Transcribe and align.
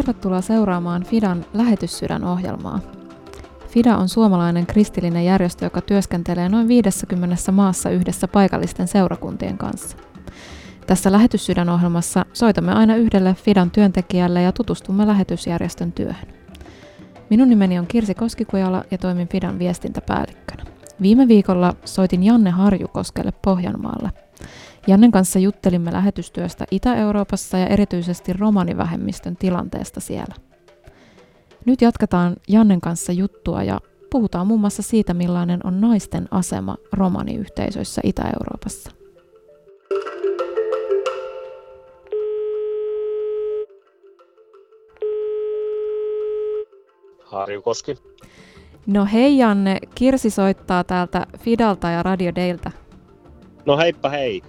Tervetuloa 0.00 0.40
seuraamaan 0.40 1.04
Fidan 1.04 1.44
lähetyssydän 1.54 2.24
ohjelmaa. 2.24 2.80
FIDA 3.68 3.96
on 3.96 4.08
suomalainen 4.08 4.66
kristillinen 4.66 5.24
järjestö, 5.24 5.66
joka 5.66 5.80
työskentelee 5.80 6.48
noin 6.48 6.68
50 6.68 7.52
maassa 7.52 7.90
yhdessä 7.90 8.28
paikallisten 8.28 8.88
seurakuntien 8.88 9.58
kanssa. 9.58 9.96
Tässä 10.86 11.12
lähetyssydän-ohjelmassa 11.12 12.26
soitamme 12.32 12.72
aina 12.72 12.96
yhdelle 12.96 13.34
FIDAn 13.34 13.70
työntekijälle 13.70 14.42
ja 14.42 14.52
tutustumme 14.52 15.06
lähetysjärjestön 15.06 15.92
työhön. 15.92 16.28
Minun 17.30 17.48
nimeni 17.48 17.78
on 17.78 17.86
Kirsi 17.86 18.14
Koskikujala 18.14 18.84
ja 18.90 18.98
toimin 18.98 19.28
FIDAn 19.28 19.58
viestintäpäällikkönä. 19.58 20.64
Viime 21.02 21.28
viikolla 21.28 21.74
soitin 21.84 22.22
Janne 22.22 22.50
Harjukoskelle 22.50 23.32
Pohjanmaalle. 23.44 24.10
Jannen 24.90 25.10
kanssa 25.10 25.38
juttelimme 25.38 25.92
lähetystyöstä 25.92 26.64
Itä-Euroopassa 26.70 27.58
ja 27.58 27.66
erityisesti 27.66 28.32
romanivähemmistön 28.32 29.36
tilanteesta 29.36 30.00
siellä. 30.00 30.34
Nyt 31.66 31.82
jatketaan 31.82 32.36
Jannen 32.48 32.80
kanssa 32.80 33.12
juttua 33.12 33.62
ja 33.62 33.80
puhutaan 34.10 34.46
muun 34.46 34.60
muassa 34.60 34.82
siitä, 34.82 35.14
millainen 35.14 35.60
on 35.64 35.80
naisten 35.80 36.28
asema 36.30 36.76
romaniyhteisöissä 36.92 38.00
Itä-Euroopassa. 38.04 38.90
Harjukoski. 47.24 47.96
No 48.86 49.06
hei 49.12 49.38
Janne, 49.38 49.78
Kirsi 49.94 50.30
soittaa 50.30 50.84
täältä 50.84 51.26
Fidalta 51.38 51.90
ja 51.90 52.02
Radio 52.02 52.34
Deiltä. 52.34 52.70
No 53.66 53.78
heippa 53.78 54.08
hei. 54.08 54.42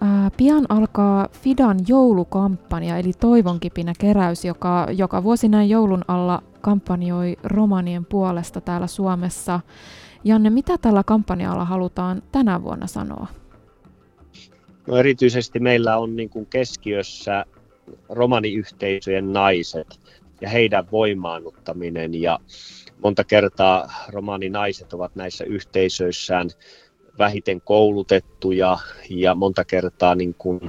Ää, 0.00 0.30
pian 0.36 0.66
alkaa 0.68 1.28
Fidan 1.32 1.78
joulukampanja, 1.88 2.96
eli 2.96 3.12
Toivonkipinä 3.20 3.92
keräys, 3.98 4.44
joka 4.44 4.86
joka 4.96 5.22
vuosi 5.22 5.48
näin 5.48 5.70
joulun 5.70 6.04
alla 6.08 6.42
kampanjoi 6.60 7.36
romanien 7.44 8.04
puolesta 8.04 8.60
täällä 8.60 8.86
Suomessa. 8.86 9.60
Janne, 10.24 10.50
mitä 10.50 10.78
tällä 10.78 11.02
kampanjalla 11.06 11.64
halutaan 11.64 12.22
tänä 12.32 12.62
vuonna 12.62 12.86
sanoa? 12.86 13.26
No 14.86 14.96
erityisesti 14.96 15.60
meillä 15.60 15.98
on 15.98 16.16
niin 16.16 16.30
kuin 16.30 16.46
keskiössä 16.46 17.44
romaniyhteisöjen 18.08 19.32
naiset 19.32 20.00
ja 20.40 20.48
heidän 20.48 20.86
voimaannuttaminen 20.92 22.22
ja 22.22 22.38
monta 23.02 23.24
kertaa 23.24 23.92
romaninaiset 24.08 24.92
ovat 24.92 25.16
näissä 25.16 25.44
yhteisöissään 25.44 26.48
vähiten 27.20 27.60
koulutettuja 27.60 28.78
ja 29.10 29.34
monta 29.34 29.64
kertaa 29.64 30.14
niin 30.14 30.34
kuin 30.38 30.60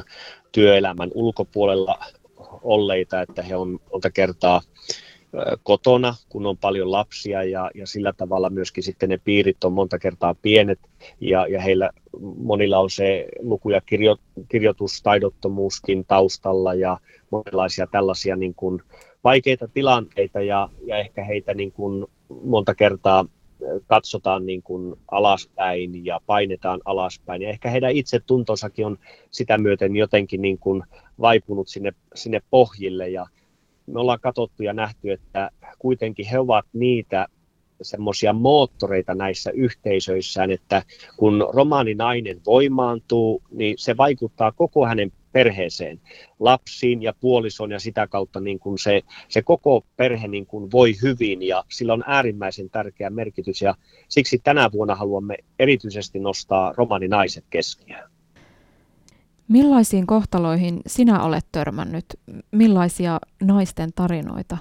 työelämän 0.52 1.12
ulkopuolella 1.14 2.00
olleita, 2.64 3.22
että 3.22 3.42
he 3.42 3.56
on 3.56 3.80
monta 3.92 4.10
kertaa 4.10 4.62
kotona, 5.64 6.16
kun 6.30 6.46
on 6.46 6.58
paljon 6.58 6.92
lapsia 6.92 7.44
ja, 7.44 7.72
ja 7.76 7.88
sillä 7.88 8.14
tavalla 8.14 8.50
myöskin 8.50 8.84
sitten 8.84 9.10
ne 9.10 9.18
piirit 9.18 9.64
on 9.64 9.74
monta 9.74 10.00
kertaa 10.00 10.36
pienet 10.42 10.80
ja, 11.20 11.48
ja 11.48 11.62
heillä 11.62 11.90
monilla 12.38 12.80
on 12.80 12.90
se 12.90 13.28
luku- 13.40 13.70
ja 13.70 13.82
kirjo, 13.82 14.18
kirjoitustaidottomuuskin 14.50 16.06
taustalla 16.06 16.74
ja 16.74 16.98
monenlaisia 17.30 17.88
tällaisia 17.88 18.36
niin 18.36 18.56
kuin 18.56 18.82
vaikeita 19.24 19.68
tilanteita 19.68 20.42
ja, 20.42 20.70
ja 20.86 20.98
ehkä 20.98 21.24
heitä 21.24 21.54
niin 21.54 21.72
kuin 21.72 22.06
monta 22.44 22.76
kertaa 22.76 23.26
katsotaan 23.88 24.46
niin 24.46 24.64
kuin 24.64 24.96
alaspäin 25.12 26.06
ja 26.06 26.22
painetaan 26.26 26.82
alaspäin. 26.86 27.42
Ja 27.42 27.50
ehkä 27.50 27.70
heidän 27.70 27.92
itse 27.92 28.20
tuntonsakin 28.20 28.86
on 28.86 28.98
sitä 29.32 29.58
myöten 29.58 29.96
jotenkin 29.96 30.42
niin 30.42 30.58
kuin 30.58 30.84
vaipunut 31.22 31.68
sinne, 31.68 31.94
sinne 32.16 32.42
pohjille. 32.50 33.10
Ja 33.10 33.26
me 33.88 34.00
ollaan 34.00 34.20
katsottu 34.20 34.64
ja 34.64 34.74
nähty, 34.74 35.12
että 35.12 35.50
kuitenkin 35.80 36.26
he 36.26 36.40
ovat 36.40 36.66
niitä 36.74 37.28
semmoisia 37.82 38.34
moottoreita 38.34 39.16
näissä 39.16 39.52
yhteisöissään, 39.52 40.52
että 40.52 40.84
kun 41.18 41.48
romaaninainen 41.54 42.42
voimaantuu, 42.46 43.42
niin 43.52 43.78
se 43.78 43.98
vaikuttaa 43.98 44.52
koko 44.52 44.86
hänen 44.86 45.12
perheeseen, 45.32 46.02
lapsiin 46.40 47.04
ja 47.04 47.14
puolison 47.20 47.72
ja 47.72 47.80
sitä 47.80 48.08
kautta 48.08 48.40
niin 48.40 48.60
kuin 48.60 48.80
se, 48.80 49.02
se 49.30 49.42
koko 49.42 49.86
perhe 49.98 50.28
niin 50.28 50.46
kuin 50.46 50.72
voi 50.72 50.94
hyvin 51.02 51.42
ja 51.42 51.64
sillä 51.70 51.94
on 51.94 52.04
äärimmäisen 52.08 52.70
tärkeä 52.70 53.10
merkitys 53.10 53.62
ja 53.62 53.76
siksi 54.10 54.40
tänä 54.44 54.70
vuonna 54.72 54.96
haluamme 54.96 55.38
erityisesti 55.60 56.20
nostaa 56.20 56.74
romaninaiset 56.78 57.46
keskiöön. 57.50 58.12
Millaisiin 59.48 60.08
kohtaloihin 60.08 60.82
sinä 60.88 61.24
olet 61.24 61.46
törmännyt? 61.52 62.06
Millaisia 62.52 63.20
naisten 63.44 63.90
tarinoita 63.96 64.58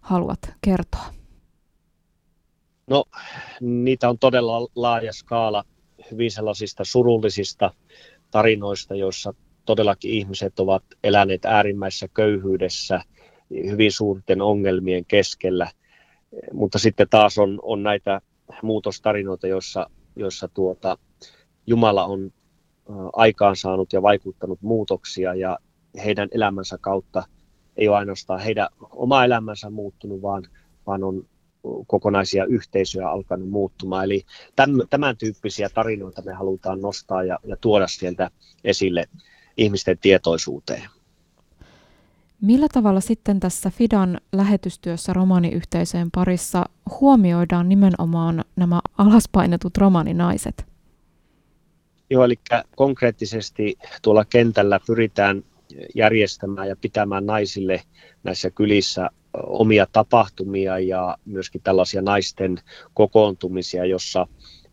haluat 0.00 0.54
kertoa? 0.60 1.04
No, 2.86 3.04
niitä 3.60 4.08
on 4.08 4.18
todella 4.18 4.68
laaja 4.76 5.12
skaala 5.12 5.64
hyvin 6.10 6.30
sellaisista 6.30 6.84
surullisista 6.84 7.70
tarinoista, 8.30 8.94
joissa 8.94 9.34
todellakin 9.64 10.10
ihmiset 10.10 10.60
ovat 10.60 10.82
eläneet 11.04 11.44
äärimmäisessä 11.44 12.08
köyhyydessä 12.08 13.02
hyvin 13.50 13.92
suurten 13.92 14.42
ongelmien 14.42 15.04
keskellä, 15.04 15.70
mutta 16.52 16.78
sitten 16.78 17.08
taas 17.10 17.38
on, 17.38 17.58
on 17.62 17.82
näitä 17.82 18.20
muutostarinoita, 18.62 19.46
joissa, 19.46 19.90
joissa 20.16 20.48
tuota, 20.48 20.98
Jumala 21.66 22.04
on 22.04 22.32
aikaansaanut 23.12 23.92
ja 23.92 24.02
vaikuttanut 24.02 24.62
muutoksia 24.62 25.34
ja 25.34 25.58
heidän 26.04 26.28
elämänsä 26.32 26.78
kautta 26.80 27.22
ei 27.76 27.88
ole 27.88 27.96
ainoastaan 27.96 28.40
heidän 28.40 28.68
oma 28.90 29.24
elämänsä 29.24 29.70
muuttunut, 29.70 30.22
vaan, 30.22 30.42
vaan 30.86 31.04
on 31.04 31.26
kokonaisia 31.86 32.44
yhteisöjä 32.44 33.08
alkanut 33.08 33.48
muuttumaan. 33.48 34.04
Eli 34.04 34.22
tämän, 34.56 34.88
tämän 34.90 35.16
tyyppisiä 35.16 35.68
tarinoita 35.74 36.22
me 36.22 36.32
halutaan 36.32 36.80
nostaa 36.80 37.24
ja, 37.24 37.38
ja 37.44 37.56
tuoda 37.56 37.88
sieltä 37.88 38.30
esille 38.64 39.04
ihmisten 39.56 39.98
tietoisuuteen. 39.98 40.82
Millä 42.40 42.66
tavalla 42.72 43.00
sitten 43.00 43.40
tässä 43.40 43.70
Fidan 43.70 44.20
lähetystyössä 44.32 45.12
romaniyhteisöjen 45.12 46.10
parissa 46.10 46.64
huomioidaan 47.00 47.68
nimenomaan 47.68 48.44
nämä 48.56 48.80
alaspainetut 48.98 49.78
romaninaiset? 49.78 50.66
Joo, 52.10 52.24
eli 52.24 52.38
konkreettisesti 52.76 53.78
tuolla 54.02 54.24
kentällä 54.24 54.80
pyritään 54.86 55.44
järjestämään 55.94 56.68
ja 56.68 56.76
pitämään 56.76 57.26
naisille 57.26 57.82
näissä 58.24 58.50
kylissä 58.50 59.10
omia 59.34 59.86
tapahtumia 59.92 60.78
ja 60.78 61.18
myöskin 61.24 61.60
tällaisia 61.64 62.02
naisten 62.02 62.58
kokoontumisia, 62.94 63.84
jossa 63.84 64.26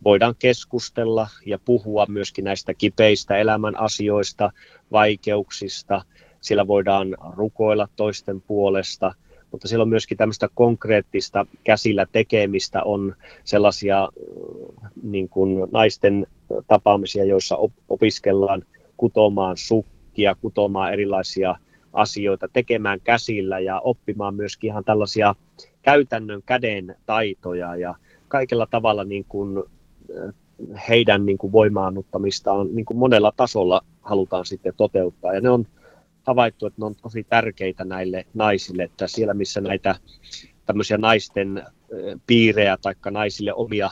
voidaan 0.04 0.36
keskustella 0.40 1.28
ja 1.46 1.60
puhua 1.66 2.06
myöskin 2.10 2.46
näistä 2.46 2.74
kipeistä 2.74 3.38
elämän 3.38 3.80
asioista, 3.80 4.52
vaikeuksista. 4.92 6.02
Siellä 6.42 6.68
voidaan 6.68 7.18
rukoilla 7.36 7.88
toisten 7.96 8.42
puolesta, 8.42 9.14
mutta 9.52 9.68
siellä 9.68 9.82
on 9.84 9.90
myöskin 9.90 10.18
tämmöistä 10.18 10.50
konkreettista 10.54 11.46
käsillä 11.64 12.06
tekemistä, 12.12 12.84
on 12.84 13.16
sellaisia 13.44 14.04
äh, 14.04 14.92
niin 15.04 15.30
kuin 15.30 15.68
naisten 15.72 16.28
tapaamisia, 16.68 17.26
joissa 17.26 17.58
opiskellaan 17.90 18.64
kutomaan 18.98 19.58
sukkia, 19.58 20.36
kutomaan 20.42 20.94
erilaisia 20.94 21.56
asioita, 21.94 22.48
tekemään 22.54 23.00
käsillä 23.04 23.60
ja 23.60 23.80
oppimaan 23.80 24.36
myöskin 24.36 24.68
ihan 24.68 24.84
tällaisia 24.84 25.36
käytännön 25.82 26.42
käden 26.46 26.96
taitoja 27.06 27.76
ja 27.76 27.96
kaikella 28.28 28.68
tavalla 28.72 29.04
niin 29.04 29.26
kuin 29.30 29.64
heidän 30.90 31.26
niin 31.26 31.38
kuin 31.38 31.52
voimaannuttamistaan 31.52 32.68
niin 32.76 32.86
kuin 32.86 32.98
monella 32.98 33.34
tasolla 33.38 33.82
halutaan 34.02 34.46
sitten 34.46 34.74
toteuttaa. 34.78 35.34
Ja 35.34 35.42
ne 35.42 35.50
on 35.50 35.66
havaittu, 36.24 36.66
että 36.66 36.82
ne 36.82 36.86
on 36.86 36.96
tosi 36.96 37.24
tärkeitä 37.24 37.86
näille 37.86 38.26
naisille, 38.34 38.84
että 38.84 39.08
siellä 39.08 39.34
missä 39.34 39.62
näitä 39.62 39.96
tämmöisiä 40.66 40.98
naisten 40.98 41.64
piirejä 42.28 42.78
tai 42.82 42.96
naisille 43.12 43.54
omia 43.54 43.92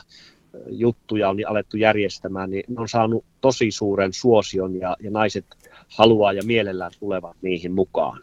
juttuja 0.68 1.28
on 1.28 1.36
niin 1.36 1.48
alettu 1.48 1.76
järjestämään, 1.76 2.50
niin 2.50 2.64
ne 2.68 2.80
on 2.80 2.88
saanut 2.88 3.24
tosi 3.40 3.70
suuren 3.70 4.12
suosion 4.12 4.76
ja, 4.76 4.96
ja 5.00 5.10
naiset 5.10 5.44
haluaa 5.88 6.32
ja 6.32 6.42
mielellään 6.42 6.92
tulevat 7.00 7.36
niihin 7.42 7.72
mukaan. 7.72 8.22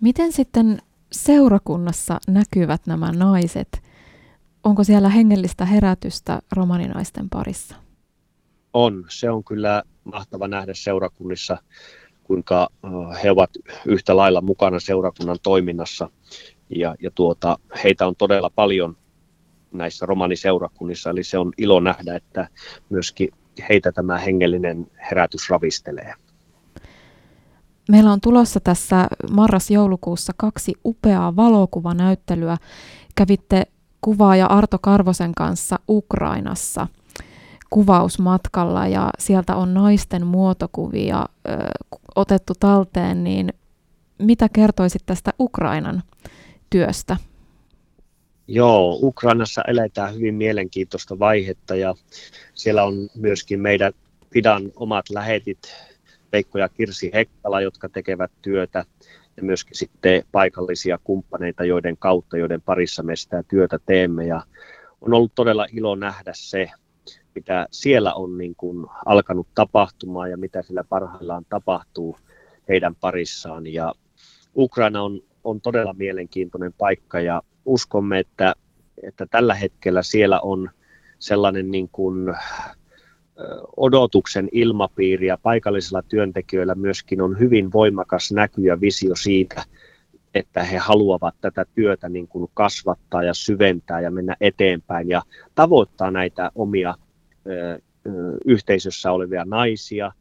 Miten 0.00 0.32
sitten 0.32 0.78
seurakunnassa 1.12 2.18
näkyvät 2.28 2.86
nämä 2.86 3.12
naiset? 3.12 3.85
Onko 4.66 4.84
siellä 4.84 5.08
hengellistä 5.08 5.64
herätystä 5.64 6.38
romaninaisten 6.52 7.28
parissa? 7.30 7.76
On. 8.72 9.04
Se 9.08 9.30
on 9.30 9.44
kyllä 9.44 9.82
mahtava 10.04 10.48
nähdä 10.48 10.74
seurakunnissa, 10.74 11.58
kuinka 12.24 12.68
he 13.22 13.30
ovat 13.30 13.50
yhtä 13.86 14.16
lailla 14.16 14.40
mukana 14.40 14.80
seurakunnan 14.80 15.36
toiminnassa. 15.42 16.10
Ja, 16.70 16.94
ja 17.02 17.10
tuota, 17.10 17.58
heitä 17.84 18.06
on 18.06 18.16
todella 18.16 18.50
paljon 18.50 18.96
näissä 19.72 20.06
romaniseurakunnissa, 20.06 21.10
eli 21.10 21.24
se 21.24 21.38
on 21.38 21.52
ilo 21.58 21.80
nähdä, 21.80 22.16
että 22.16 22.48
myöskin 22.90 23.28
heitä 23.68 23.92
tämä 23.92 24.18
hengellinen 24.18 24.90
herätys 25.10 25.50
ravistelee. 25.50 26.14
Meillä 27.88 28.12
on 28.12 28.20
tulossa 28.20 28.60
tässä 28.60 29.06
marras-joulukuussa 29.30 30.32
kaksi 30.36 30.72
upeaa 30.84 31.36
valokuvanäyttelyä. 31.36 32.56
Kävitte 33.14 33.66
kuvaaja 34.06 34.46
Arto 34.46 34.78
Karvosen 34.78 35.34
kanssa 35.34 35.78
Ukrainassa 35.88 36.86
kuvausmatkalla 37.70 38.86
ja 38.86 39.10
sieltä 39.18 39.56
on 39.56 39.74
naisten 39.74 40.26
muotokuvia 40.26 41.18
ö, 41.48 41.52
otettu 42.16 42.52
talteen, 42.60 43.24
niin 43.24 43.52
mitä 44.18 44.48
kertoisit 44.48 45.02
tästä 45.06 45.30
Ukrainan 45.40 46.02
työstä? 46.70 47.16
Joo, 48.48 48.98
Ukrainassa 49.02 49.62
eletään 49.68 50.14
hyvin 50.14 50.34
mielenkiintoista 50.34 51.18
vaihetta 51.18 51.76
ja 51.76 51.94
siellä 52.54 52.84
on 52.84 52.94
myöskin 53.14 53.60
meidän 53.60 53.92
Fidan 54.32 54.72
omat 54.76 55.10
lähetit, 55.10 55.58
Veikko 56.32 56.58
ja 56.58 56.68
Kirsi 56.68 57.10
Hekkala, 57.14 57.60
jotka 57.60 57.88
tekevät 57.88 58.30
työtä 58.42 58.84
ja 59.36 59.42
myöskin 59.42 59.76
sitten 59.76 60.22
paikallisia 60.32 60.98
kumppaneita, 61.04 61.64
joiden 61.64 61.96
kautta, 61.96 62.36
joiden 62.36 62.62
parissa 62.62 63.02
me 63.02 63.16
sitä 63.16 63.42
työtä 63.48 63.78
teemme 63.86 64.26
ja 64.26 64.42
on 65.00 65.14
ollut 65.14 65.32
todella 65.34 65.66
ilo 65.72 65.94
nähdä 65.94 66.32
se, 66.34 66.70
mitä 67.34 67.66
siellä 67.70 68.14
on 68.14 68.38
niin 68.38 68.54
kuin 68.56 68.86
alkanut 69.06 69.46
tapahtumaan 69.54 70.30
ja 70.30 70.36
mitä 70.36 70.62
sillä 70.62 70.84
parhaillaan 70.88 71.46
tapahtuu 71.48 72.16
heidän 72.68 72.94
parissaan. 72.94 73.66
Ja 73.66 73.94
Ukraina 74.56 75.02
on, 75.02 75.20
on 75.44 75.60
todella 75.60 75.92
mielenkiintoinen 75.92 76.72
paikka 76.72 77.20
ja 77.20 77.42
uskomme, 77.64 78.18
että, 78.18 78.54
että 79.02 79.26
tällä 79.30 79.54
hetkellä 79.54 80.02
siellä 80.02 80.40
on 80.40 80.70
sellainen 81.18 81.70
niin 81.70 81.88
kuin 81.88 82.34
odotuksen 83.76 84.48
ilmapiiri 84.52 85.26
ja 85.26 85.38
paikallisilla 85.42 86.02
työntekijöillä 86.02 86.74
myöskin 86.74 87.20
on 87.20 87.38
hyvin 87.38 87.72
voimakas 87.72 88.32
näky 88.32 88.62
ja 88.62 88.80
visio 88.80 89.14
siitä, 89.14 89.62
että 90.34 90.64
he 90.64 90.76
haluavat 90.76 91.34
tätä 91.40 91.64
työtä 91.74 92.08
niin 92.08 92.28
kuin 92.28 92.50
kasvattaa 92.54 93.22
ja 93.22 93.34
syventää 93.34 94.00
ja 94.00 94.10
mennä 94.10 94.36
eteenpäin 94.40 95.08
ja 95.08 95.22
tavoittaa 95.54 96.10
näitä 96.10 96.50
omia 96.54 96.94
ö, 97.46 97.78
yhteisössä 98.44 99.12
olevia 99.12 99.44
naisia, 99.44 100.12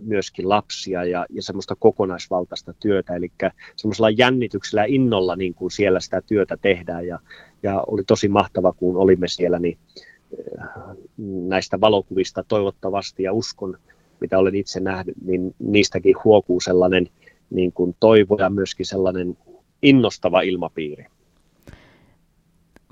myöskin 0.00 0.48
lapsia 0.48 1.04
ja, 1.04 1.26
ja 1.30 1.42
semmoista 1.42 1.76
kokonaisvaltaista 1.76 2.72
työtä, 2.72 3.14
eli 3.14 3.32
semmoisella 3.76 4.10
jännityksellä 4.10 4.84
innolla 4.84 5.36
niin 5.36 5.54
kuin 5.54 5.70
siellä 5.70 6.00
sitä 6.00 6.22
työtä 6.22 6.56
tehdään 6.56 7.06
ja, 7.06 7.18
ja 7.62 7.84
oli 7.86 8.04
tosi 8.04 8.28
mahtava, 8.28 8.72
kun 8.72 8.96
olimme 8.96 9.28
siellä, 9.28 9.58
niin 9.58 9.78
näistä 11.18 11.80
valokuvista 11.80 12.44
toivottavasti 12.48 13.22
ja 13.22 13.32
uskon, 13.32 13.78
mitä 14.20 14.38
olen 14.38 14.54
itse 14.54 14.80
nähnyt, 14.80 15.14
niin 15.24 15.54
niistäkin 15.58 16.14
huokuu 16.24 16.60
sellainen 16.60 17.08
niin 17.50 17.72
kuin 17.72 17.96
toivo 18.00 18.36
ja 18.38 18.50
myöskin 18.50 18.86
sellainen 18.86 19.36
innostava 19.82 20.40
ilmapiiri. 20.40 21.06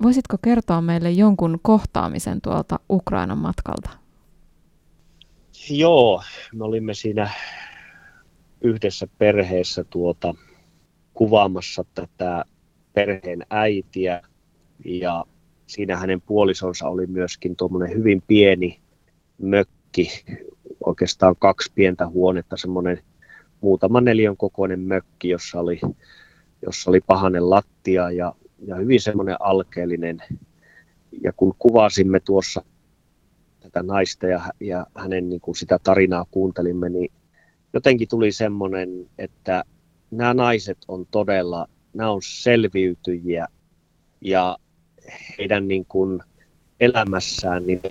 Voisitko 0.03 0.37
kertoa 0.41 0.81
meille 0.81 1.11
jonkun 1.11 1.59
kohtaamisen 1.61 2.41
tuolta 2.41 2.79
Ukrainan 2.89 3.37
matkalta? 3.37 3.89
Joo, 5.69 6.23
me 6.53 6.63
olimme 6.63 6.93
siinä 6.93 7.29
yhdessä 8.61 9.07
perheessä 9.17 9.83
tuota, 9.83 10.33
kuvaamassa 11.13 11.85
tätä 11.95 12.45
perheen 12.93 13.45
äitiä 13.49 14.21
ja 14.85 15.25
siinä 15.69 15.97
hänen 15.97 16.21
puolisonsa 16.21 16.87
oli 16.87 17.07
myöskin 17.07 17.55
tuommoinen 17.55 17.97
hyvin 17.97 18.23
pieni 18.27 18.79
mökki, 19.37 20.25
oikeastaan 20.85 21.35
kaksi 21.39 21.71
pientä 21.75 22.07
huonetta, 22.07 22.57
semmoinen 22.57 23.03
muutaman 23.61 24.05
neliön 24.05 24.37
kokoinen 24.37 24.79
mökki, 24.79 25.29
jossa 25.29 25.59
oli, 25.59 25.81
jossa 26.61 26.91
oli 26.91 27.01
pahanen 27.01 27.49
lattia 27.49 28.11
ja, 28.11 28.35
ja 28.67 28.75
hyvin 28.75 29.01
semmoinen 29.01 29.35
alkeellinen. 29.39 30.23
Ja 31.23 31.33
kun 31.33 31.55
kuvasimme 31.59 32.19
tuossa 32.19 32.61
tätä 33.59 33.83
naista 33.83 34.27
ja, 34.27 34.41
ja 34.59 34.87
hänen 34.95 35.29
niin 35.29 35.41
kuin 35.41 35.55
sitä 35.55 35.79
tarinaa 35.83 36.25
kuuntelimme, 36.31 36.89
niin 36.89 37.11
jotenkin 37.73 38.07
tuli 38.07 38.31
semmoinen, 38.31 39.09
että 39.17 39.63
nämä 40.11 40.33
naiset 40.33 40.77
on 40.87 41.05
todella, 41.11 41.67
nämä 41.93 42.11
on 42.11 42.21
selviytyjiä 42.23 43.47
ja 44.21 44.57
heidän 45.37 45.67
niin 45.67 45.85
kuin 45.85 46.19
elämässään, 46.79 47.67
niin 47.67 47.81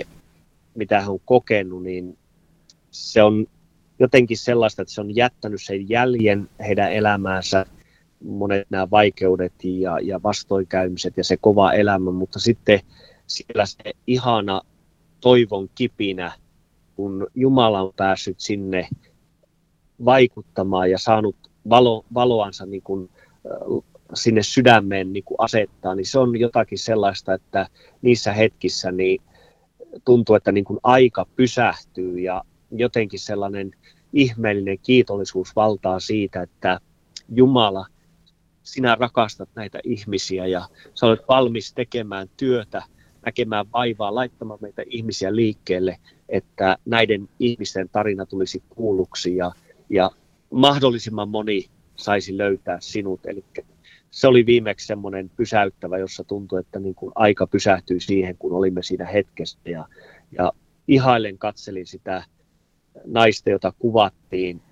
mitä 0.74 1.00
hän 1.00 1.10
on 1.10 1.20
kokenut, 1.24 1.82
niin 1.82 2.18
se 2.90 3.22
on 3.22 3.46
jotenkin 3.98 4.38
sellaista, 4.38 4.82
että 4.82 4.94
se 4.94 5.00
on 5.00 5.16
jättänyt 5.16 5.62
sen 5.62 5.88
jäljen 5.88 6.48
heidän 6.60 6.92
elämäänsä, 6.92 7.66
monet 8.24 8.66
nämä 8.70 8.90
vaikeudet 8.90 9.52
ja, 9.64 9.98
ja 10.00 10.22
vastoinkäymiset 10.22 11.16
ja 11.16 11.24
se 11.24 11.36
kova 11.36 11.72
elämä, 11.72 12.10
mutta 12.10 12.38
sitten 12.38 12.80
siellä 13.26 13.66
se 13.66 13.92
ihana 14.06 14.60
toivon 15.20 15.68
kipinä, 15.74 16.32
kun 16.96 17.26
Jumala 17.34 17.82
on 17.82 17.92
päässyt 17.96 18.40
sinne 18.40 18.88
vaikuttamaan 20.04 20.90
ja 20.90 20.98
saanut 20.98 21.36
valo, 21.70 22.04
valoansa 22.14 22.66
niin 22.66 22.82
kuin, 22.82 23.10
sinne 24.14 24.42
sydämeen 24.42 25.12
niin 25.12 25.24
kuin 25.24 25.40
asettaa, 25.40 25.94
niin 25.94 26.06
se 26.06 26.18
on 26.18 26.40
jotakin 26.40 26.78
sellaista, 26.78 27.34
että 27.34 27.66
niissä 28.02 28.32
hetkissä 28.32 28.92
niin 28.92 29.22
tuntuu, 30.04 30.36
että 30.36 30.52
niin 30.52 30.64
kuin 30.64 30.80
aika 30.82 31.26
pysähtyy 31.36 32.18
ja 32.18 32.44
jotenkin 32.70 33.20
sellainen 33.20 33.70
ihmeellinen 34.12 34.78
kiitollisuus 34.78 35.56
valtaa 35.56 36.00
siitä, 36.00 36.42
että 36.42 36.80
Jumala, 37.28 37.86
sinä 38.62 38.94
rakastat 38.94 39.48
näitä 39.54 39.80
ihmisiä 39.84 40.46
ja 40.46 40.68
sä 40.94 41.06
olet 41.06 41.28
valmis 41.28 41.72
tekemään 41.72 42.28
työtä 42.36 42.82
näkemään 43.26 43.72
vaivaa, 43.72 44.14
laittamaan 44.14 44.58
meitä 44.62 44.82
ihmisiä 44.86 45.36
liikkeelle, 45.36 45.98
että 46.28 46.78
näiden 46.84 47.28
ihmisten 47.38 47.88
tarina 47.88 48.26
tulisi 48.26 48.62
kuulluksi 48.68 49.36
ja, 49.36 49.52
ja 49.90 50.10
mahdollisimman 50.50 51.28
moni 51.28 51.70
saisi 51.96 52.38
löytää 52.38 52.78
sinut. 52.80 53.20
Eli 53.26 53.44
se 54.10 54.28
oli 54.28 54.46
viimeksi 54.46 54.86
semmoinen 54.86 55.30
pysäyttävä, 55.36 55.98
jossa 55.98 56.24
tuntui, 56.24 56.60
että 56.60 56.78
niin 56.78 56.94
kuin 56.94 57.12
aika 57.14 57.46
pysähtyi 57.46 58.00
siihen, 58.00 58.36
kun 58.38 58.52
olimme 58.52 58.82
siinä 58.82 59.04
hetkessä. 59.04 59.58
Ja, 59.64 59.88
ja 60.32 60.52
ihailen 60.88 61.38
katselin 61.38 61.86
sitä 61.86 62.24
naista, 63.04 63.50
jota 63.50 63.72
kuvattiin, 63.78 64.62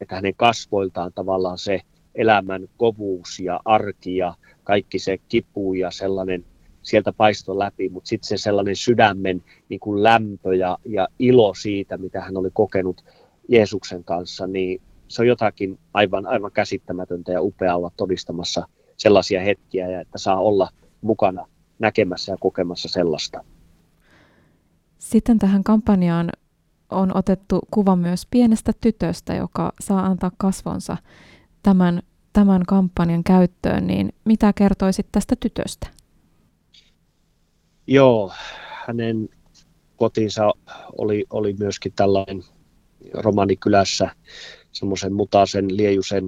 että 0.00 0.14
hänen 0.14 0.34
kasvoiltaan 0.36 1.12
tavallaan 1.12 1.58
se 1.58 1.80
elämän 2.14 2.68
kovuus 2.76 3.40
ja 3.40 3.60
arki 3.64 4.16
ja 4.16 4.34
kaikki 4.64 4.98
se 4.98 5.18
kipu 5.28 5.74
ja 5.74 5.90
sellainen 5.90 6.44
sieltä 6.82 7.12
paisto 7.12 7.58
läpi, 7.58 7.88
mutta 7.88 8.08
sitten 8.08 8.28
se 8.28 8.36
sellainen 8.36 8.76
sydämen 8.76 9.44
niin 9.68 9.80
kuin 9.80 10.02
lämpö 10.02 10.54
ja, 10.54 10.78
ja 10.84 11.08
ilo 11.18 11.54
siitä, 11.54 11.98
mitä 11.98 12.20
hän 12.20 12.36
oli 12.36 12.50
kokenut 12.52 13.04
Jeesuksen 13.48 14.04
kanssa, 14.04 14.46
niin 14.46 14.80
se 15.08 15.22
on 15.22 15.28
jotakin 15.28 15.78
aivan, 15.94 16.26
aivan 16.26 16.52
käsittämätöntä 16.52 17.32
ja 17.32 17.42
upeaa 17.42 17.76
olla 17.76 17.90
todistamassa 17.96 18.68
sellaisia 18.96 19.40
hetkiä 19.40 19.88
ja 19.88 20.00
että 20.00 20.18
saa 20.18 20.40
olla 20.40 20.68
mukana 21.00 21.46
näkemässä 21.78 22.32
ja 22.32 22.36
kokemassa 22.40 22.88
sellaista. 22.88 23.44
Sitten 24.98 25.38
tähän 25.38 25.64
kampanjaan 25.64 26.30
on 26.90 27.16
otettu 27.16 27.60
kuva 27.70 27.96
myös 27.96 28.26
pienestä 28.30 28.72
tytöstä, 28.80 29.34
joka 29.34 29.72
saa 29.80 30.06
antaa 30.06 30.30
kasvonsa 30.38 30.96
tämän, 31.62 32.02
tämän 32.32 32.62
kampanjan 32.66 33.24
käyttöön, 33.24 33.86
niin 33.86 34.12
mitä 34.24 34.52
kertoisit 34.52 35.06
tästä 35.12 35.36
tytöstä? 35.40 35.86
Joo, 37.86 38.32
hänen 38.86 39.28
kotinsa 39.96 40.52
oli, 40.98 41.24
oli 41.30 41.54
myöskin 41.58 41.92
tällainen 41.96 42.42
romanikylässä 43.14 44.10
semmoisen 44.72 45.12
mutaisen 45.12 45.76
liejusen 45.76 46.26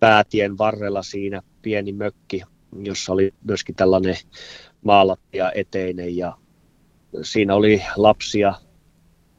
päätien 0.00 0.58
varrella 0.58 1.02
siinä 1.02 1.42
pieni 1.62 1.92
mökki, 1.92 2.42
jossa 2.82 3.12
oli 3.12 3.34
myöskin 3.44 3.74
tällainen 3.74 4.16
maalattia 4.84 5.52
eteinen 5.52 6.16
ja 6.16 6.36
siinä 7.22 7.54
oli 7.54 7.82
lapsia 7.96 8.54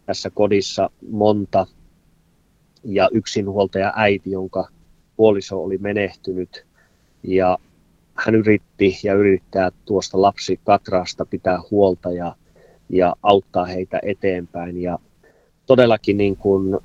tässä 0.06 0.30
kodissa 0.30 0.90
monta 1.12 1.68
ja 2.84 3.10
yksinhuoltaja 3.14 3.94
äiti, 3.96 4.32
jonka 4.32 4.68
puoliso 5.16 5.64
oli 5.64 5.78
menehtynyt 5.78 6.66
ja 7.24 7.58
hän 8.16 8.36
yritti 8.36 8.98
ja 9.04 9.14
yrittää 9.14 9.72
tuosta 9.86 10.22
lapsi 10.22 10.60
Katrasta 10.64 11.26
pitää 11.26 11.60
huolta 11.72 12.12
ja, 12.12 12.36
ja 12.90 13.16
auttaa 13.24 13.66
heitä 13.66 14.00
eteenpäin. 14.04 14.82
Ja 14.82 15.00
todellakin 15.66 16.18
niin 16.18 16.38
kuin 16.38 16.78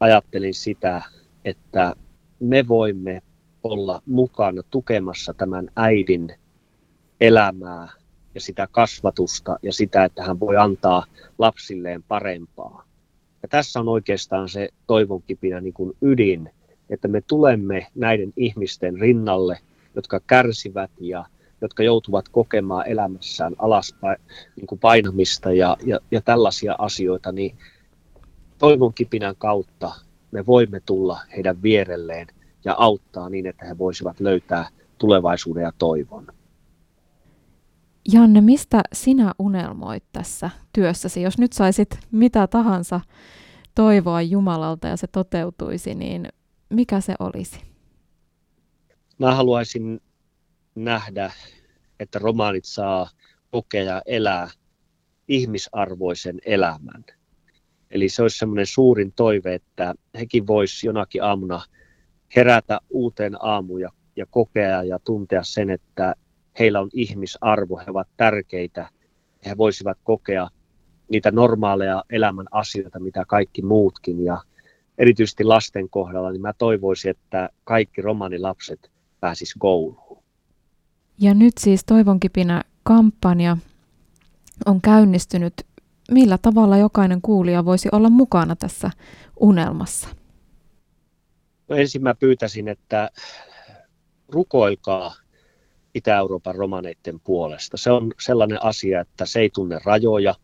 ajattelin 0.00 0.54
sitä, 0.54 1.02
että 1.44 1.94
me 2.40 2.68
voimme 2.68 3.22
olla 3.64 4.02
mukana 4.06 4.62
tukemassa 4.70 5.34
tämän 5.34 5.68
äidin 5.76 6.34
elämää 7.20 7.88
ja 8.34 8.40
sitä 8.40 8.68
kasvatusta 8.70 9.58
ja 9.62 9.72
sitä, 9.72 10.04
että 10.04 10.24
hän 10.24 10.40
voi 10.40 10.56
antaa 10.56 11.04
lapsilleen 11.38 12.02
parempaa. 12.02 12.84
Ja 13.42 13.48
tässä 13.48 13.80
on 13.80 13.88
oikeastaan 13.88 14.48
se 14.48 14.68
toivon 14.86 15.22
kipinä 15.22 15.60
niin 15.60 15.74
kuin 15.74 15.96
ydin, 16.02 16.50
että 16.90 17.08
me 17.08 17.20
tulemme 17.20 17.86
näiden 17.94 18.32
ihmisten 18.36 19.00
rinnalle, 19.00 19.58
jotka 19.94 20.20
kärsivät 20.26 20.90
ja 21.00 21.24
jotka 21.60 21.82
joutuvat 21.82 22.28
kokemaan 22.28 22.88
elämässään 22.88 23.54
alaspäin 23.58 24.18
niin 24.56 24.66
kuin 24.66 24.78
painamista 24.78 25.52
ja, 25.52 25.76
ja, 25.84 26.00
ja 26.10 26.20
tällaisia 26.20 26.74
asioita, 26.78 27.32
niin 27.32 27.56
toivon 28.58 28.94
kipinän 28.94 29.36
kautta 29.38 29.92
me 30.30 30.46
voimme 30.46 30.80
tulla 30.80 31.20
heidän 31.36 31.62
vierelleen 31.62 32.26
ja 32.64 32.74
auttaa 32.78 33.28
niin, 33.28 33.46
että 33.46 33.66
he 33.66 33.78
voisivat 33.78 34.20
löytää 34.20 34.68
tulevaisuuden 34.98 35.62
ja 35.62 35.72
toivon. 35.78 36.26
Janne, 38.12 38.40
mistä 38.40 38.82
sinä 38.92 39.32
unelmoit 39.38 40.04
tässä 40.12 40.50
työssäsi? 40.72 41.22
Jos 41.22 41.38
nyt 41.38 41.52
saisit 41.52 41.98
mitä 42.10 42.46
tahansa 42.46 43.00
toivoa 43.74 44.22
Jumalalta 44.22 44.88
ja 44.88 44.96
se 44.96 45.06
toteutuisi, 45.06 45.94
niin 45.94 46.28
mikä 46.70 47.00
se 47.00 47.14
olisi? 47.18 47.60
Mä 49.18 49.34
haluaisin 49.34 50.00
nähdä, 50.74 51.32
että 52.00 52.18
romaanit 52.18 52.64
saa 52.64 53.10
kokea 53.50 53.82
ja 53.82 54.02
elää 54.06 54.48
ihmisarvoisen 55.28 56.38
elämän. 56.44 57.04
Eli 57.90 58.08
se 58.08 58.22
olisi 58.22 58.38
semmoinen 58.38 58.66
suurin 58.66 59.12
toive, 59.12 59.54
että 59.54 59.94
hekin 60.18 60.46
vois 60.46 60.84
jonakin 60.84 61.22
aamuna 61.22 61.62
herätä 62.36 62.80
uuteen 62.90 63.36
aamuun 63.40 63.80
ja, 63.80 63.90
ja 64.16 64.26
kokea 64.26 64.82
ja 64.82 64.98
tuntea 64.98 65.42
sen, 65.42 65.70
että 65.70 66.14
heillä 66.58 66.80
on 66.80 66.90
ihmisarvo, 66.92 67.76
he 67.76 67.84
ovat 67.88 68.08
tärkeitä, 68.16 68.88
he 69.46 69.56
voisivat 69.56 69.98
kokea 70.04 70.48
niitä 71.08 71.30
normaaleja 71.30 72.04
elämän 72.10 72.46
asioita, 72.50 73.00
mitä 73.00 73.24
kaikki 73.28 73.62
muutkin. 73.62 74.24
Ja 74.24 74.42
erityisesti 74.98 75.44
lasten 75.44 75.88
kohdalla, 75.88 76.32
niin 76.32 76.42
mä 76.42 76.52
toivoisin, 76.52 77.10
että 77.10 77.48
kaikki 77.64 78.02
romanilapset 78.02 78.90
pääsis 79.20 79.54
kouluun. 79.58 80.22
Ja 81.18 81.34
nyt 81.34 81.52
siis 81.58 81.84
Toivonkipinä 81.84 82.62
kampanja 82.82 83.56
on 84.66 84.80
käynnistynyt. 84.80 85.54
Millä 86.10 86.38
tavalla 86.38 86.76
jokainen 86.76 87.22
kuulija 87.22 87.64
voisi 87.64 87.88
olla 87.92 88.10
mukana 88.10 88.56
tässä 88.56 88.90
unelmassa? 89.40 90.21
No 91.72 91.78
ensin 91.78 92.02
mä 92.02 92.14
pyytäisin, 92.14 92.68
että 92.68 93.10
rukoilkaa 94.28 95.14
Itä-Euroopan 95.94 96.54
romaneiden 96.54 97.20
puolesta. 97.20 97.76
Se 97.76 97.90
on 97.90 98.12
sellainen 98.20 98.64
asia, 98.64 99.00
että 99.00 99.26
se 99.26 99.40
ei 99.40 99.50
tunne 99.54 99.78
rajoja 99.84 100.34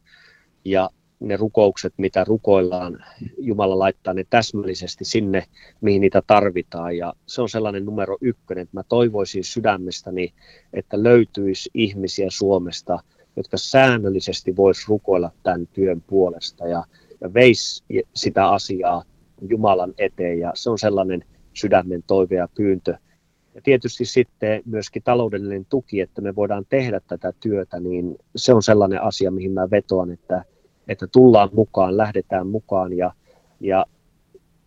ja 0.64 0.90
ne 1.20 1.37
rukoukset, 1.37 1.94
mitä 1.97 2.25
rukoillaan, 2.25 3.04
Jumala 3.38 3.78
laittaa 3.78 4.14
ne 4.14 4.25
täsmällisesti 4.30 5.04
sinne, 5.04 5.44
mihin 5.80 6.00
niitä 6.00 6.23
tarvitaan. 6.26 6.97
Ja 6.97 7.14
se 7.26 7.42
on 7.42 7.49
sellainen 7.49 7.85
numero 7.85 8.16
ykkönen, 8.20 8.62
että 8.62 8.76
mä 8.76 8.82
toivoisin 8.82 9.44
sydämestäni, 9.44 10.35
että 10.73 11.02
löytyisi 11.02 11.70
ihmisiä 11.75 12.26
Suomesta, 12.30 12.99
jotka 13.37 13.56
säännöllisesti 13.56 14.56
vois 14.56 14.88
rukoilla 14.88 15.30
tämän 15.42 15.66
työn 15.66 16.00
puolesta 16.06 16.68
ja, 16.68 16.85
ja 17.20 17.35
veisi 17.35 17.85
sitä 18.14 18.49
asiaa 18.49 19.04
Jumalan 19.49 19.95
eteen. 19.99 20.38
Ja 20.38 20.52
se 20.54 20.71
on 20.71 20.78
sellainen 20.78 21.25
sydämen 21.54 22.02
toive 22.07 22.35
ja 22.35 22.49
pyyntö. 22.57 22.95
Ja 23.54 23.61
tietysti 23.62 24.04
sitten 24.04 24.62
myöskin 24.64 25.02
taloudellinen 25.02 25.64
tuki, 25.64 26.00
että 26.00 26.21
me 26.21 26.37
voidaan 26.37 26.66
tehdä 26.68 27.00
tätä 27.00 27.33
työtä, 27.40 27.80
niin 27.80 28.16
se 28.37 28.54
on 28.54 28.62
sellainen 28.62 29.02
asia, 29.02 29.30
mihin 29.30 29.52
mä 29.52 29.71
vetoan, 29.71 30.11
että 30.11 30.45
että 30.88 31.07
tullaan 31.07 31.49
mukaan, 31.52 31.97
lähdetään 31.97 32.47
mukaan 32.47 32.92
ja, 32.92 33.12
ja 33.61 33.87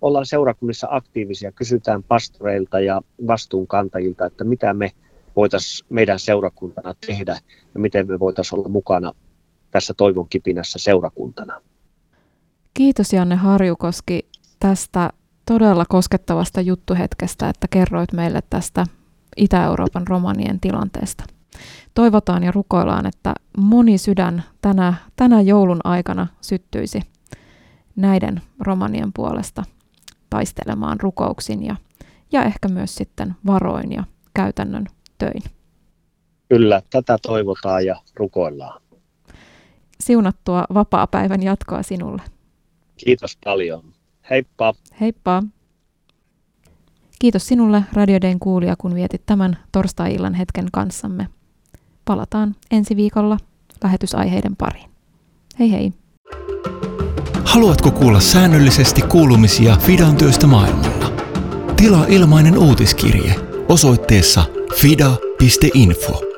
ollaan 0.01 0.25
seurakunnissa 0.25 0.88
aktiivisia, 0.92 1.51
kysytään 1.51 2.04
pastoreilta 2.04 2.80
ja 2.80 3.01
vastuunkantajilta, 3.28 4.25
että 4.25 4.44
mitä 4.44 4.74
me 4.74 4.92
voitaisiin 5.36 5.88
meidän 5.90 6.20
seurakuntana 6.20 6.96
tehdä 7.08 7.38
ja 7.74 7.80
miten 7.80 8.08
me 8.08 8.20
voitaisiin 8.20 8.60
olla 8.60 8.70
mukana 8.70 9.13
tässä 9.72 9.94
toivon 9.98 10.30
kipinässä 10.30 10.80
seurakuntana. 10.80 11.62
Kiitos 12.74 13.13
Janne 13.13 13.36
Harjukoski 13.36 14.30
tästä 14.62 15.10
todella 15.46 15.86
koskettavasta 15.89 16.62
juttuhetkestä, 16.62 17.50
että 17.50 17.68
kerroit 17.68 18.13
meille 18.13 18.39
tästä 18.50 18.86
Itä-Euroopan 19.38 20.08
romanien 20.08 20.60
tilanteesta 20.60 21.24
toivotaan 21.94 22.44
ja 22.44 22.51
rukoillaan, 22.51 23.06
että 23.06 23.34
moni 23.58 23.98
sydän 23.98 24.44
tänä, 24.62 24.94
tänä 25.15 25.41
joulun 25.41 25.80
aikana 25.84 26.27
syttyisi 26.41 27.01
näiden 27.96 28.41
romanien 28.60 29.13
puolesta 29.13 29.63
taistelemaan 30.30 31.00
rukouksin 31.00 31.65
ja, 31.65 31.75
ja 32.32 32.44
ehkä 32.44 32.68
myös 32.68 32.96
sitten 32.96 33.36
varoin 33.46 33.91
ja 33.91 34.03
käytännön 34.34 34.88
töin. 35.18 35.41
Kyllä, 36.50 36.82
tätä 36.89 37.18
toivotaan 37.22 37.86
ja 37.86 37.96
rukoillaan. 38.15 38.82
Siunattua 40.00 40.65
vapaa-päivän 40.74 41.44
jatkoa 41.44 41.84
sinulle. 41.84 42.22
Kiitos 42.98 43.38
paljon. 43.44 43.84
Heippa. 44.30 44.74
Heippa. 45.01 45.44
Kiitos 47.20 47.48
sinulle 47.48 47.84
Radioden 47.94 48.40
kuulija, 48.40 48.75
kun 48.78 48.96
vietit 48.96 49.25
tämän 49.25 49.58
torstai-illan 49.72 50.34
hetken 50.34 50.66
kanssamme 50.72 51.28
palataan 52.06 52.56
ensi 52.72 52.96
viikolla 52.96 53.38
lähetysaiheiden 53.84 54.56
pariin. 54.56 54.90
Hei 55.60 55.72
hei! 55.72 55.94
Haluatko 57.46 57.92
kuulla 57.92 58.20
säännöllisesti 58.20 59.01
kuulumisia 59.01 59.78
Fidan 59.78 60.16
työstä 60.16 60.48
maailmalla? 60.48 61.12
Tilaa 61.75 62.06
ilmainen 62.06 62.58
uutiskirje 62.58 63.36
osoitteessa 63.70 64.44
fida.info. 64.75 66.31